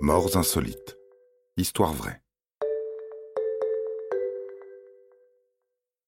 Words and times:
Morts 0.00 0.36
insolites. 0.36 0.98
Histoire 1.56 1.94
vraie. 1.94 2.20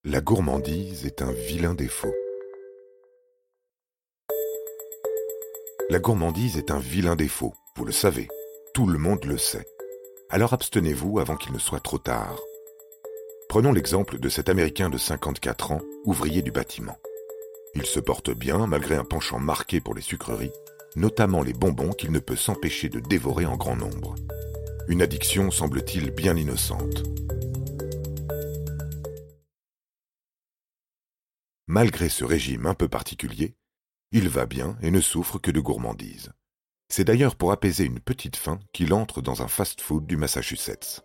La 0.05 0.21
gourmandise 0.21 1.07
est 1.07 1.23
un 1.23 1.33
vilain 1.33 1.73
défaut. 1.73 2.15
La 5.89 5.99
gourmandise 6.01 6.59
est 6.59 6.71
un 6.71 6.79
vilain 6.79 7.17
défaut, 7.17 7.55
vous 7.77 7.87
le 7.87 7.93
savez, 7.93 8.29
tout 8.75 8.87
le 8.87 8.99
monde 8.99 9.25
le 9.25 9.39
sait. 9.39 9.67
Alors 10.29 10.53
abstenez-vous 10.53 11.19
avant 11.19 11.37
qu'il 11.37 11.55
ne 11.55 11.59
soit 11.59 11.81
trop 11.81 11.99
tard. 11.99 12.39
Prenons 13.49 13.73
l'exemple 13.73 14.19
de 14.19 14.29
cet 14.29 14.51
Américain 14.51 14.91
de 14.91 14.99
54 14.99 15.73
ans, 15.73 15.81
ouvrier 16.05 16.43
du 16.43 16.53
bâtiment. 16.53 16.99
Il 17.75 17.87
se 17.87 18.01
porte 18.01 18.31
bien 18.31 18.67
malgré 18.67 18.97
un 18.97 19.05
penchant 19.05 19.39
marqué 19.39 19.81
pour 19.81 19.95
les 19.95 20.03
sucreries, 20.03 20.53
notamment 20.97 21.43
les 21.43 21.53
bonbons 21.53 21.93
qu'il 21.93 22.13
ne 22.13 22.19
peut 22.19 22.37
s'empêcher 22.37 22.89
de 22.89 23.01
dévorer 23.01 23.47
en 23.47 23.57
grand 23.57 23.77
nombre. 23.77 24.15
Une 24.89 25.03
addiction 25.03 25.51
semble-t-il 25.51 26.11
bien 26.11 26.37
innocente. 26.37 27.05
Malgré 31.67 32.09
ce 32.09 32.25
régime 32.25 32.67
un 32.67 32.75
peu 32.75 32.89
particulier, 32.89 33.55
il 34.13 34.29
va 34.29 34.47
bien 34.47 34.79
et 34.81 34.91
ne 34.91 35.01
souffre 35.01 35.39
que 35.39 35.51
de 35.51 35.61
gourmandise. 35.61 36.33
C'est 36.89 37.05
d'ailleurs 37.05 37.37
pour 37.37 37.53
apaiser 37.53 37.85
une 37.85 38.01
petite 38.01 38.37
faim 38.37 38.59
qu'il 38.73 38.95
entre 38.95 39.21
dans 39.21 39.43
un 39.43 39.49
fast-food 39.49 40.07
du 40.07 40.17
Massachusetts. 40.17 41.03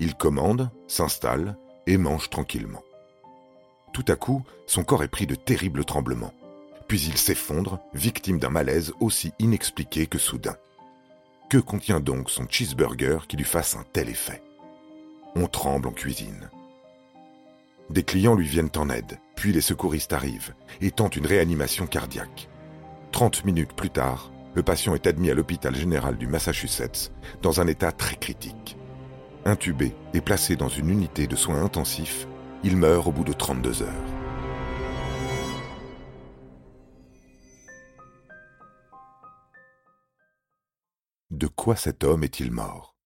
Il 0.00 0.16
commande, 0.16 0.70
s'installe 0.88 1.56
et 1.86 1.96
mange 1.96 2.30
tranquillement. 2.30 2.82
Tout 3.92 4.04
à 4.08 4.16
coup, 4.16 4.42
son 4.66 4.82
corps 4.82 5.04
est 5.04 5.08
pris 5.08 5.28
de 5.28 5.36
terribles 5.36 5.84
tremblements 5.84 6.34
puis 6.94 7.08
il 7.08 7.18
s'effondre, 7.18 7.80
victime 7.92 8.38
d'un 8.38 8.50
malaise 8.50 8.92
aussi 9.00 9.32
inexpliqué 9.40 10.06
que 10.06 10.16
soudain. 10.16 10.54
Que 11.50 11.58
contient 11.58 11.98
donc 11.98 12.30
son 12.30 12.46
cheeseburger 12.48 13.26
qui 13.26 13.36
lui 13.36 13.44
fasse 13.44 13.74
un 13.74 13.84
tel 13.92 14.08
effet? 14.08 14.40
On 15.34 15.48
tremble 15.48 15.88
en 15.88 15.90
cuisine. 15.90 16.48
Des 17.90 18.04
clients 18.04 18.36
lui 18.36 18.46
viennent 18.46 18.70
en 18.76 18.90
aide, 18.90 19.18
puis 19.34 19.52
les 19.52 19.60
secouristes 19.60 20.12
arrivent 20.12 20.54
et 20.80 20.92
tentent 20.92 21.16
une 21.16 21.26
réanimation 21.26 21.88
cardiaque. 21.88 22.48
Trente 23.10 23.44
minutes 23.44 23.74
plus 23.74 23.90
tard, 23.90 24.30
le 24.54 24.62
patient 24.62 24.94
est 24.94 25.08
admis 25.08 25.32
à 25.32 25.34
l'hôpital 25.34 25.74
général 25.74 26.16
du 26.16 26.28
Massachusetts 26.28 27.10
dans 27.42 27.60
un 27.60 27.66
état 27.66 27.90
très 27.90 28.14
critique. 28.14 28.76
Intubé 29.44 29.96
et 30.12 30.20
placé 30.20 30.54
dans 30.54 30.68
une 30.68 30.90
unité 30.90 31.26
de 31.26 31.34
soins 31.34 31.64
intensifs, 31.64 32.28
il 32.62 32.76
meurt 32.76 33.08
au 33.08 33.10
bout 33.10 33.24
de 33.24 33.32
32 33.32 33.82
heures. 33.82 34.13
De 41.44 41.48
quoi 41.48 41.76
cet 41.76 42.04
homme 42.04 42.24
est-il 42.24 42.50
mort? 42.50 42.96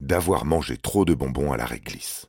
D'avoir 0.00 0.44
mangé 0.44 0.76
trop 0.76 1.04
de 1.04 1.14
bonbons 1.14 1.52
à 1.52 1.56
la 1.56 1.64
réglisse. 1.64 2.26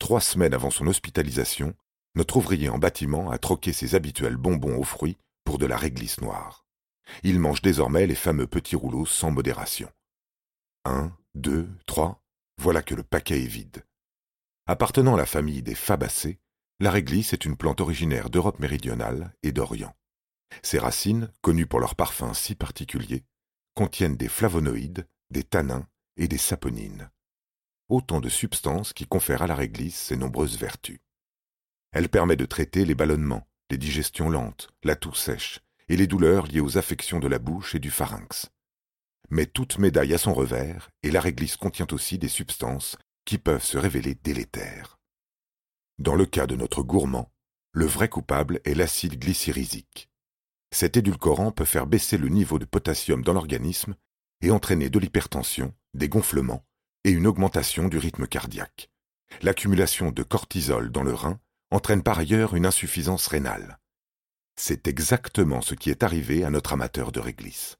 Trois 0.00 0.20
semaines 0.20 0.52
avant 0.52 0.72
son 0.72 0.88
hospitalisation, 0.88 1.76
notre 2.16 2.38
ouvrier 2.38 2.68
en 2.68 2.76
bâtiment 2.76 3.30
a 3.30 3.38
troqué 3.38 3.72
ses 3.72 3.94
habituels 3.94 4.36
bonbons 4.36 4.76
aux 4.76 4.82
fruits 4.82 5.16
pour 5.44 5.58
de 5.58 5.66
la 5.66 5.76
réglisse 5.76 6.20
noire. 6.20 6.66
Il 7.22 7.38
mange 7.38 7.62
désormais 7.62 8.08
les 8.08 8.16
fameux 8.16 8.48
petits 8.48 8.74
rouleaux 8.74 9.06
sans 9.06 9.30
modération. 9.30 9.88
Un, 10.84 11.12
deux, 11.36 11.70
trois, 11.86 12.20
voilà 12.58 12.82
que 12.82 12.96
le 12.96 13.04
paquet 13.04 13.44
est 13.44 13.46
vide. 13.46 13.84
Appartenant 14.66 15.14
à 15.14 15.18
la 15.18 15.26
famille 15.26 15.62
des 15.62 15.76
fabacées, 15.76 16.40
la 16.80 16.90
réglisse 16.90 17.32
est 17.32 17.44
une 17.44 17.56
plante 17.56 17.80
originaire 17.80 18.28
d'Europe 18.28 18.58
méridionale 18.58 19.36
et 19.44 19.52
d'Orient. 19.52 19.94
Ses 20.64 20.80
racines, 20.80 21.30
connues 21.42 21.68
pour 21.68 21.78
leur 21.78 21.94
parfum 21.94 22.34
si 22.34 22.56
particulier, 22.56 23.22
contiennent 23.74 24.16
des 24.16 24.28
flavonoïdes, 24.28 25.06
des 25.30 25.44
tanins 25.44 25.86
et 26.16 26.28
des 26.28 26.38
saponines. 26.38 27.10
Autant 27.88 28.20
de 28.20 28.28
substances 28.28 28.92
qui 28.92 29.06
confèrent 29.06 29.42
à 29.42 29.46
la 29.46 29.54
réglisse 29.54 29.98
ses 29.98 30.16
nombreuses 30.16 30.58
vertus. 30.58 31.00
Elle 31.92 32.08
permet 32.08 32.36
de 32.36 32.46
traiter 32.46 32.84
les 32.84 32.94
ballonnements, 32.94 33.46
les 33.70 33.78
digestions 33.78 34.30
lentes, 34.30 34.70
la 34.82 34.96
toux 34.96 35.14
sèche 35.14 35.60
et 35.88 35.96
les 35.96 36.06
douleurs 36.06 36.46
liées 36.46 36.60
aux 36.60 36.78
affections 36.78 37.20
de 37.20 37.28
la 37.28 37.38
bouche 37.38 37.74
et 37.74 37.78
du 37.78 37.90
pharynx. 37.90 38.50
Mais 39.30 39.46
toute 39.46 39.78
médaille 39.78 40.14
a 40.14 40.18
son 40.18 40.34
revers, 40.34 40.90
et 41.02 41.10
la 41.10 41.20
réglisse 41.20 41.56
contient 41.56 41.86
aussi 41.92 42.18
des 42.18 42.28
substances 42.28 42.96
qui 43.24 43.38
peuvent 43.38 43.64
se 43.64 43.78
révéler 43.78 44.14
délétères. 44.14 44.98
Dans 45.98 46.14
le 46.14 46.26
cas 46.26 46.46
de 46.46 46.56
notre 46.56 46.82
gourmand, 46.82 47.32
le 47.72 47.86
vrai 47.86 48.08
coupable 48.08 48.60
est 48.64 48.74
l'acide 48.74 49.18
glycyrrhizique. 49.18 50.10
Cet 50.72 50.96
édulcorant 50.96 51.52
peut 51.52 51.66
faire 51.66 51.86
baisser 51.86 52.16
le 52.16 52.28
niveau 52.28 52.58
de 52.58 52.64
potassium 52.64 53.22
dans 53.22 53.34
l'organisme 53.34 53.94
et 54.40 54.50
entraîner 54.50 54.88
de 54.88 54.98
l'hypertension, 54.98 55.74
des 55.92 56.08
gonflements 56.08 56.64
et 57.04 57.10
une 57.10 57.26
augmentation 57.26 57.88
du 57.88 57.98
rythme 57.98 58.26
cardiaque. 58.26 58.90
L'accumulation 59.42 60.10
de 60.10 60.22
cortisol 60.22 60.90
dans 60.90 61.02
le 61.02 61.12
rein 61.12 61.38
entraîne 61.70 62.02
par 62.02 62.18
ailleurs 62.18 62.56
une 62.56 62.66
insuffisance 62.66 63.26
rénale. 63.26 63.78
C'est 64.56 64.88
exactement 64.88 65.60
ce 65.60 65.74
qui 65.74 65.90
est 65.90 66.02
arrivé 66.02 66.42
à 66.42 66.50
notre 66.50 66.72
amateur 66.72 67.12
de 67.12 67.20
réglisse. 67.20 67.76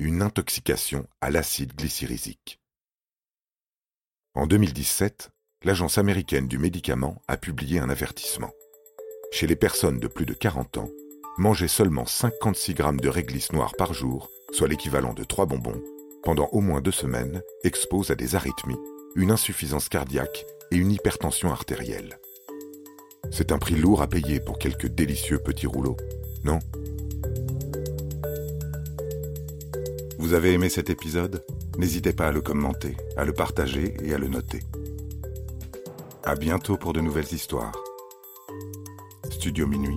Une 0.00 0.20
intoxication 0.20 1.06
à 1.20 1.30
l'acide 1.30 1.74
glycyrrhizique. 1.76 2.60
En 4.34 4.48
2017, 4.48 5.30
l'Agence 5.62 5.96
américaine 5.96 6.48
du 6.48 6.58
médicament 6.58 7.22
a 7.28 7.36
publié 7.36 7.78
un 7.78 7.88
avertissement. 7.88 8.50
Chez 9.30 9.46
les 9.46 9.56
personnes 9.56 10.00
de 10.00 10.08
plus 10.08 10.26
de 10.26 10.34
40 10.34 10.78
ans, 10.78 10.90
manger 11.38 11.68
seulement 11.68 12.06
56 12.06 12.74
grammes 12.74 13.00
de 13.00 13.08
réglisse 13.08 13.52
noire 13.52 13.72
par 13.76 13.94
jour, 13.94 14.30
soit 14.52 14.68
l'équivalent 14.68 15.14
de 15.14 15.24
3 15.24 15.46
bonbons, 15.46 15.82
pendant 16.22 16.48
au 16.52 16.60
moins 16.60 16.80
deux 16.80 16.92
semaines, 16.92 17.42
expose 17.64 18.10
à 18.10 18.14
des 18.14 18.34
arythmies, 18.34 18.78
une 19.16 19.30
insuffisance 19.30 19.88
cardiaque 19.88 20.44
et 20.70 20.76
une 20.76 20.92
hypertension 20.92 21.50
artérielle. 21.50 22.18
C'est 23.30 23.52
un 23.52 23.58
prix 23.58 23.76
lourd 23.76 24.02
à 24.02 24.06
payer 24.06 24.40
pour 24.40 24.58
quelques 24.58 24.88
délicieux 24.88 25.38
petits 25.38 25.66
rouleaux, 25.66 25.96
non? 26.44 26.58
Vous 30.18 30.34
avez 30.34 30.52
aimé 30.52 30.68
cet 30.68 30.90
épisode? 30.90 31.44
N'hésitez 31.78 32.12
pas 32.12 32.28
à 32.28 32.32
le 32.32 32.42
commenter, 32.42 32.96
à 33.16 33.24
le 33.24 33.32
partager 33.32 33.96
et 34.04 34.14
à 34.14 34.18
le 34.18 34.28
noter. 34.28 34.60
À 36.24 36.36
bientôt 36.36 36.76
pour 36.76 36.92
de 36.92 37.00
nouvelles 37.00 37.32
histoires. 37.32 37.72
Studio 39.30 39.66
Minuit 39.66 39.96